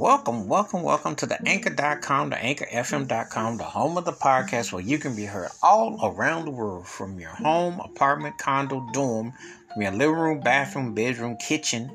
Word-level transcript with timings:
welcome, 0.00 0.48
welcome, 0.48 0.82
welcome 0.82 1.14
to 1.14 1.26
the 1.26 1.38
anchor.com, 1.46 2.30
the 2.30 2.36
anchorfm.com, 2.36 3.58
the 3.58 3.64
home 3.64 3.98
of 3.98 4.06
the 4.06 4.12
podcast 4.12 4.72
where 4.72 4.80
you 4.80 4.96
can 4.96 5.14
be 5.14 5.26
heard 5.26 5.50
all 5.62 5.98
around 6.02 6.46
the 6.46 6.50
world 6.50 6.86
from 6.86 7.20
your 7.20 7.28
home, 7.28 7.78
apartment, 7.80 8.38
condo, 8.38 8.88
dorm, 8.94 9.30
from 9.70 9.82
your 9.82 9.92
living 9.92 10.14
room, 10.14 10.40
bathroom, 10.40 10.94
bedroom, 10.94 11.36
kitchen, 11.36 11.90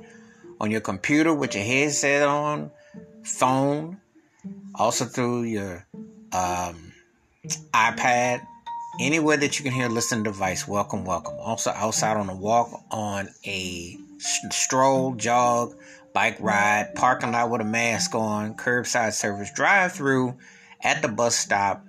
on 0.61 0.69
your 0.69 0.81
computer 0.81 1.33
with 1.33 1.55
your 1.55 1.63
headset 1.63 2.27
on, 2.27 2.69
phone, 3.23 3.99
also 4.75 5.05
through 5.05 5.41
your 5.41 5.87
um, 6.31 6.93
iPad, 7.73 8.45
anywhere 8.99 9.37
that 9.37 9.57
you 9.57 9.63
can 9.63 9.73
hear 9.73 9.89
listening 9.89 10.23
device. 10.23 10.67
Welcome, 10.67 11.05
welcome. 11.05 11.37
Also 11.39 11.71
outside 11.71 12.17
on 12.17 12.29
a 12.29 12.35
walk, 12.35 12.83
on 12.91 13.29
a 13.47 13.97
stroll, 14.19 15.15
jog, 15.15 15.75
bike 16.15 16.37
mm-hmm. 16.37 16.45
ride, 16.45 16.95
parking 16.95 17.33
lot 17.33 17.51
with 17.51 17.61
a 17.61 17.65
mask 17.65 18.11
mm-hmm. 18.11 18.25
on, 18.25 18.55
curbside 18.55 19.13
service, 19.13 19.51
drive 19.53 19.91
through, 19.91 20.35
at 20.81 21.03
the 21.03 21.07
bus 21.07 21.35
stop, 21.35 21.85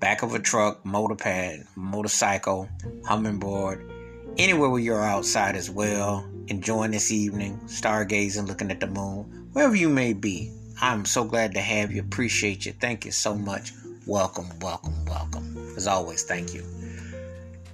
back 0.00 0.22
of 0.22 0.34
a 0.34 0.38
truck, 0.38 0.84
motorpad, 0.84 1.64
motorcycle, 1.76 2.68
hummingbird, 3.06 3.90
anywhere 4.36 4.68
where 4.68 4.80
you're 4.80 5.02
outside 5.02 5.56
as 5.56 5.70
well, 5.70 6.28
enjoying 6.48 6.90
this 6.90 7.10
evening, 7.10 7.58
stargazing, 7.66 8.46
looking 8.46 8.70
at 8.70 8.80
the 8.80 8.86
moon, 8.86 9.48
wherever 9.52 9.76
you 9.76 9.88
may 9.88 10.12
be. 10.12 10.52
I'm 10.82 11.04
so 11.04 11.24
glad 11.24 11.54
to 11.54 11.60
have 11.60 11.92
you. 11.92 12.00
Appreciate 12.00 12.66
you. 12.66 12.72
Thank 12.72 13.04
you 13.04 13.12
so 13.12 13.34
much. 13.34 13.72
Welcome, 14.06 14.48
welcome, 14.60 15.04
welcome. 15.06 15.74
As 15.76 15.86
always, 15.86 16.24
thank 16.24 16.52
you. 16.52 16.64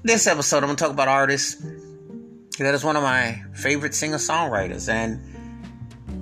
This 0.02 0.26
episode, 0.26 0.58
I'm 0.58 0.64
going 0.64 0.76
to 0.76 0.84
talk 0.84 0.92
about 0.92 1.08
artists 1.08 1.62
that 2.58 2.74
is 2.74 2.84
one 2.84 2.96
of 2.96 3.02
my 3.02 3.42
favorite 3.54 3.94
singer 3.94 4.18
songwriters. 4.18 4.88
And 4.92 5.29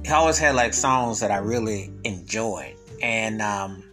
he 0.09 0.15
always 0.15 0.39
had 0.39 0.55
like 0.55 0.73
songs 0.73 1.21
that 1.21 1.31
I 1.31 1.37
really 1.37 1.93
enjoyed, 2.03 2.77
and 3.03 3.43
um, 3.43 3.85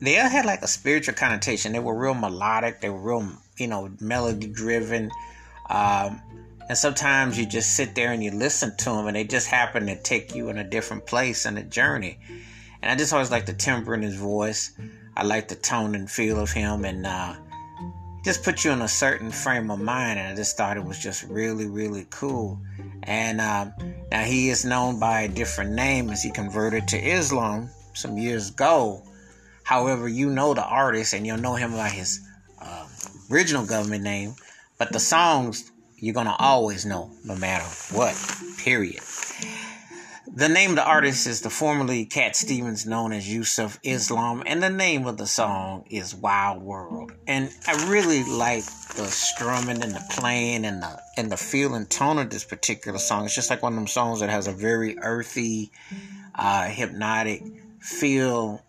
they 0.00 0.16
all 0.20 0.28
had 0.28 0.46
like 0.46 0.62
a 0.62 0.68
spiritual 0.68 1.14
connotation. 1.14 1.72
They 1.72 1.80
were 1.80 1.98
real 1.98 2.14
melodic. 2.14 2.80
They 2.80 2.88
were 2.88 3.00
real, 3.00 3.32
you 3.58 3.66
know, 3.66 3.90
melody 4.00 4.46
driven. 4.46 5.10
Um, 5.68 6.22
and 6.68 6.78
sometimes 6.78 7.36
you 7.36 7.46
just 7.46 7.74
sit 7.74 7.96
there 7.96 8.12
and 8.12 8.22
you 8.22 8.30
listen 8.30 8.76
to 8.76 8.84
them, 8.90 9.08
and 9.08 9.16
they 9.16 9.24
just 9.24 9.48
happen 9.48 9.86
to 9.86 10.00
take 10.00 10.36
you 10.36 10.50
in 10.50 10.58
a 10.58 10.62
different 10.62 11.04
place 11.04 11.44
in 11.46 11.58
a 11.58 11.64
journey. 11.64 12.20
And 12.80 12.92
I 12.92 12.94
just 12.94 13.12
always 13.12 13.32
like 13.32 13.46
the 13.46 13.52
timbre 13.52 13.94
in 13.94 14.02
his 14.02 14.14
voice. 14.14 14.70
I 15.16 15.24
like 15.24 15.48
the 15.48 15.56
tone 15.56 15.96
and 15.96 16.08
feel 16.08 16.38
of 16.38 16.52
him, 16.52 16.84
and 16.84 17.04
uh, 17.04 17.34
just 18.24 18.44
put 18.44 18.64
you 18.64 18.70
in 18.70 18.82
a 18.82 18.88
certain 18.88 19.32
frame 19.32 19.68
of 19.72 19.80
mind. 19.80 20.20
And 20.20 20.28
I 20.28 20.36
just 20.36 20.56
thought 20.56 20.76
it 20.76 20.84
was 20.84 21.00
just 21.00 21.24
really, 21.24 21.66
really 21.66 22.06
cool. 22.08 22.60
And 23.04 23.40
um, 23.40 23.72
now 24.10 24.24
he 24.24 24.50
is 24.50 24.64
known 24.64 24.98
by 24.98 25.22
a 25.22 25.28
different 25.28 25.72
name 25.72 26.10
as 26.10 26.22
he 26.22 26.30
converted 26.30 26.88
to 26.88 26.98
Islam 26.98 27.70
some 27.94 28.18
years 28.18 28.50
ago. 28.50 29.02
However, 29.62 30.08
you 30.08 30.30
know 30.30 30.54
the 30.54 30.64
artist 30.64 31.12
and 31.14 31.26
you'll 31.26 31.38
know 31.38 31.54
him 31.54 31.72
by 31.72 31.88
his 31.88 32.20
uh, 32.60 32.86
original 33.30 33.64
government 33.64 34.04
name, 34.04 34.34
but 34.78 34.92
the 34.92 35.00
songs 35.00 35.70
you're 35.98 36.14
gonna 36.14 36.36
always 36.38 36.86
know 36.86 37.10
no 37.24 37.36
matter 37.36 37.64
what. 37.94 38.16
Period. 38.58 39.00
The 40.32 40.48
name 40.48 40.70
of 40.70 40.76
the 40.76 40.84
artist 40.84 41.26
is 41.26 41.40
the 41.40 41.50
formerly 41.50 42.04
Cat 42.04 42.36
Stevens, 42.36 42.86
known 42.86 43.12
as 43.12 43.28
Yusuf 43.28 43.80
Islam, 43.82 44.44
and 44.46 44.62
the 44.62 44.70
name 44.70 45.04
of 45.06 45.16
the 45.16 45.26
song 45.26 45.84
is 45.90 46.14
Wild 46.14 46.62
World. 46.62 47.12
And 47.26 47.50
I 47.66 47.90
really 47.90 48.22
like 48.22 48.64
the 48.94 49.06
strumming 49.06 49.82
and 49.82 49.92
the 49.92 50.04
playing 50.10 50.64
and 50.64 50.84
the 50.84 51.02
and 51.16 51.32
the 51.32 51.36
feel 51.36 51.74
and 51.74 51.90
tone 51.90 52.18
of 52.18 52.30
this 52.30 52.44
particular 52.44 52.98
song. 52.98 53.24
It's 53.24 53.34
just 53.34 53.50
like 53.50 53.60
one 53.60 53.72
of 53.72 53.76
them 53.76 53.88
songs 53.88 54.20
that 54.20 54.30
has 54.30 54.46
a 54.46 54.52
very 54.52 54.96
earthy, 55.00 55.72
uh, 56.36 56.68
hypnotic 56.68 57.42
feel. 57.80 58.62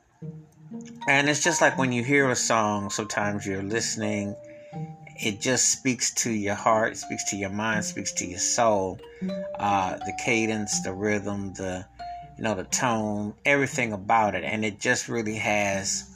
And 1.08 1.30
it's 1.30 1.44
just 1.44 1.62
like 1.62 1.78
when 1.78 1.92
you 1.92 2.04
hear 2.04 2.28
a 2.32 2.36
song, 2.36 2.90
sometimes 2.90 3.46
you're 3.46 3.62
listening 3.62 4.36
it 5.22 5.40
just 5.40 5.72
speaks 5.72 6.12
to 6.16 6.32
your 6.32 6.56
heart, 6.56 6.98
speaks 6.98 7.30
to 7.30 7.38
your 7.38 7.52
mind, 7.52 7.86
speaks 7.86 8.12
to 8.14 8.26
your 8.26 8.40
soul. 8.40 9.00
Uh, 9.60 9.98
the 9.98 10.14
cadence, 10.24 10.82
the 10.82 10.92
rhythm, 10.92 11.54
the 11.54 11.86
you 12.38 12.44
know 12.44 12.56
the 12.56 12.64
tone, 12.64 13.36
everything 13.46 13.94
about 13.94 14.34
it, 14.34 14.44
and 14.44 14.66
it 14.66 14.80
just 14.80 15.08
really 15.08 15.36
has 15.36 16.10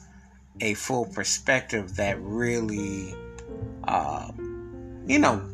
a 0.59 0.73
full 0.73 1.05
perspective 1.05 1.95
that 1.97 2.19
really, 2.19 3.13
uh, 3.83 4.31
you 5.05 5.19
know, 5.19 5.47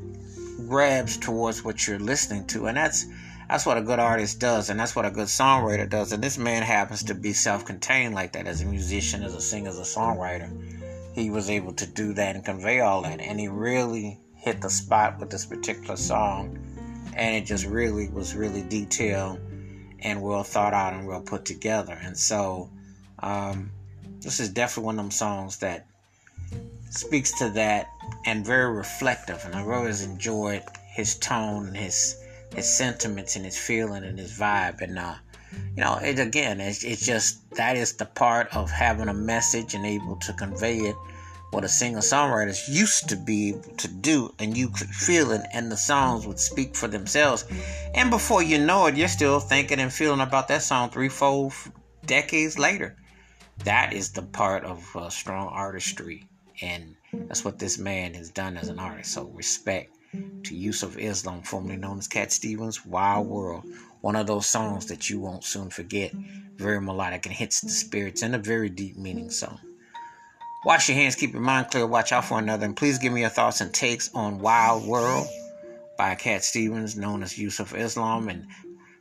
grabs 0.69 1.17
towards 1.17 1.61
what 1.61 1.85
you're 1.85 1.99
listening 1.99 2.47
to, 2.47 2.67
and 2.67 2.77
that's 2.77 3.05
that's 3.49 3.65
what 3.65 3.77
a 3.77 3.81
good 3.81 3.99
artist 3.99 4.39
does, 4.39 4.69
and 4.69 4.79
that's 4.79 4.95
what 4.95 5.05
a 5.05 5.11
good 5.11 5.27
songwriter 5.27 5.89
does. 5.89 6.13
And 6.13 6.23
this 6.23 6.37
man 6.37 6.63
happens 6.63 7.03
to 7.03 7.13
be 7.13 7.33
self-contained 7.33 8.15
like 8.15 8.31
that 8.31 8.47
as 8.47 8.61
a 8.61 8.65
musician, 8.65 9.23
as 9.23 9.35
a 9.35 9.41
singer, 9.41 9.69
as 9.69 9.77
a 9.77 9.81
songwriter 9.81 10.49
he 11.13 11.29
was 11.29 11.49
able 11.49 11.73
to 11.73 11.85
do 11.85 12.13
that 12.13 12.35
and 12.35 12.45
convey 12.45 12.79
all 12.79 13.01
that. 13.01 13.19
And 13.19 13.39
he 13.39 13.47
really 13.47 14.19
hit 14.35 14.61
the 14.61 14.69
spot 14.69 15.19
with 15.19 15.29
this 15.29 15.45
particular 15.45 15.95
song. 15.95 16.57
And 17.15 17.35
it 17.35 17.45
just 17.45 17.65
really 17.65 18.09
was 18.09 18.35
really 18.35 18.61
detailed 18.63 19.39
and 19.99 20.21
well 20.21 20.43
thought 20.43 20.73
out 20.73 20.93
and 20.93 21.07
well 21.07 21.21
put 21.21 21.45
together. 21.45 21.97
And 22.01 22.17
so, 22.17 22.69
um, 23.19 23.71
this 24.21 24.39
is 24.39 24.49
definitely 24.49 24.85
one 24.85 24.99
of 24.99 25.05
them 25.05 25.11
songs 25.11 25.57
that 25.57 25.87
speaks 26.89 27.37
to 27.39 27.49
that 27.51 27.87
and 28.25 28.45
very 28.45 28.71
reflective. 28.71 29.41
And 29.45 29.55
I've 29.55 29.67
always 29.67 30.03
enjoyed 30.03 30.63
his 30.93 31.17
tone 31.17 31.67
and 31.67 31.77
his 31.77 32.17
his 32.55 32.69
sentiments 32.69 33.37
and 33.37 33.45
his 33.45 33.57
feeling 33.57 34.03
and 34.03 34.19
his 34.19 34.37
vibe. 34.37 34.81
And 34.81 34.99
uh, 34.99 35.15
you 35.75 35.83
know, 35.83 35.95
it 35.95 36.19
again, 36.19 36.59
it's, 36.59 36.83
it's 36.83 37.05
just 37.05 37.49
that 37.51 37.75
is 37.77 37.93
the 37.93 38.05
part 38.05 38.55
of 38.55 38.69
having 38.71 39.07
a 39.07 39.13
message 39.13 39.73
and 39.73 39.85
able 39.85 40.15
to 40.17 40.33
convey 40.33 40.77
it 40.77 40.95
what 41.51 41.65
a 41.65 41.69
singer 41.69 41.99
songwriter 41.99 42.57
used 42.69 43.09
to 43.09 43.17
be 43.17 43.49
able 43.49 43.75
to 43.75 43.87
do, 43.89 44.33
and 44.39 44.57
you 44.57 44.69
could 44.69 44.87
feel 44.87 45.31
it, 45.31 45.41
and 45.51 45.69
the 45.69 45.77
songs 45.77 46.25
would 46.25 46.39
speak 46.39 46.75
for 46.75 46.87
themselves. 46.87 47.45
And 47.93 48.09
before 48.09 48.41
you 48.41 48.57
know 48.57 48.85
it, 48.85 48.95
you're 48.95 49.09
still 49.09 49.39
thinking 49.39 49.79
and 49.79 49.91
feeling 49.91 50.21
about 50.21 50.47
that 50.47 50.63
song 50.63 50.89
three, 50.89 51.09
four 51.09 51.51
decades 52.05 52.57
later. 52.57 52.95
That 53.65 53.91
is 53.91 54.11
the 54.13 54.21
part 54.21 54.63
of 54.63 54.95
uh, 54.95 55.09
strong 55.09 55.49
artistry, 55.49 56.23
and 56.61 56.95
that's 57.11 57.43
what 57.43 57.59
this 57.59 57.77
man 57.77 58.13
has 58.13 58.29
done 58.29 58.55
as 58.55 58.69
an 58.69 58.79
artist. 58.79 59.11
So, 59.11 59.25
respect 59.25 59.93
to 60.43 60.55
Yusuf 60.55 60.97
Islam, 60.97 61.41
formerly 61.43 61.77
known 61.77 61.99
as 61.99 62.07
Cat 62.07 62.31
Stevens, 62.31 62.85
Wild 62.85 63.27
World. 63.27 63.65
One 64.01 64.15
of 64.15 64.27
those 64.27 64.47
songs 64.47 64.87
that 64.87 65.09
you 65.09 65.19
won't 65.19 65.43
soon 65.43 65.69
forget. 65.69 66.11
Very 66.57 66.81
melodic 66.81 67.25
and 67.25 67.35
hits 67.35 67.61
the 67.61 67.69
spirits 67.69 68.21
and 68.21 68.35
a 68.35 68.39
very 68.39 68.69
deep 68.69 68.97
meaning 68.97 69.29
song. 69.29 69.59
Wash 70.63 70.89
your 70.89 70.97
hands, 70.97 71.15
keep 71.15 71.33
your 71.33 71.41
mind 71.41 71.71
clear, 71.71 71.87
watch 71.87 72.11
out 72.11 72.25
for 72.25 72.37
another, 72.37 72.65
and 72.65 72.77
please 72.77 72.99
give 72.99 73.11
me 73.11 73.21
your 73.21 73.29
thoughts 73.29 73.61
and 73.61 73.73
takes 73.73 74.13
on 74.13 74.39
Wild 74.39 74.85
World 74.85 75.27
by 75.97 76.13
Cat 76.15 76.43
Stevens, 76.43 76.95
known 76.95 77.23
as 77.23 77.37
Yusuf 77.37 77.73
Islam, 77.73 78.29
and 78.29 78.45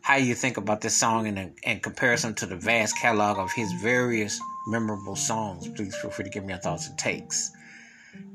how 0.00 0.16
you 0.16 0.34
think 0.34 0.56
about 0.56 0.80
this 0.80 0.96
song 0.96 1.26
in, 1.26 1.54
in 1.62 1.80
comparison 1.80 2.34
to 2.34 2.46
the 2.46 2.56
vast 2.56 2.96
catalog 2.96 3.38
of 3.38 3.52
his 3.52 3.70
various 3.82 4.40
memorable 4.68 5.16
songs. 5.16 5.68
Please 5.68 5.94
feel 5.96 6.10
free 6.10 6.24
to 6.24 6.30
give 6.30 6.44
me 6.44 6.54
your 6.54 6.62
thoughts 6.62 6.88
and 6.88 6.98
takes. 6.98 7.50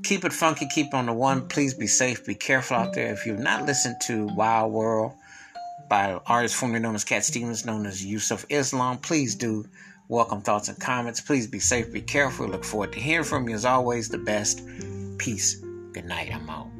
Keep 0.03 0.25
it 0.25 0.33
funky, 0.33 0.67
keep 0.67 0.93
on 0.93 1.07
the 1.07 1.13
one. 1.13 1.47
Please 1.47 1.73
be 1.73 1.87
safe, 1.87 2.25
be 2.25 2.35
careful 2.35 2.77
out 2.77 2.93
there. 2.93 3.11
If 3.11 3.25
you've 3.25 3.39
not 3.39 3.65
listened 3.65 3.95
to 4.01 4.27
Wild 4.27 4.71
World, 4.71 5.13
by 5.87 6.13
artist 6.25 6.55
formerly 6.55 6.79
known 6.81 6.95
as 6.95 7.03
Cat 7.03 7.23
Stevens, 7.23 7.65
known 7.65 7.85
as 7.85 8.03
Yusuf 8.03 8.45
Islam. 8.49 8.97
Please 8.97 9.35
do 9.35 9.65
welcome 10.07 10.41
thoughts 10.41 10.67
and 10.67 10.79
comments. 10.79 11.21
Please 11.21 11.47
be 11.47 11.59
safe, 11.59 11.91
be 11.91 12.01
careful. 12.01 12.47
Look 12.47 12.63
forward 12.63 12.93
to 12.93 12.99
hearing 12.99 13.25
from 13.25 13.47
you 13.47 13.55
as 13.55 13.65
always. 13.65 14.09
The 14.09 14.17
best. 14.17 14.61
Peace. 15.17 15.55
Good 15.93 16.05
night. 16.05 16.33
I'm 16.33 16.49
out. 16.49 16.74